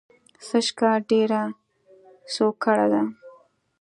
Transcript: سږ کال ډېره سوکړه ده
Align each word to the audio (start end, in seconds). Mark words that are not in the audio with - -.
سږ 0.47 0.67
کال 0.79 0.99
ډېره 1.09 1.41
سوکړه 2.33 2.87
ده 2.93 3.03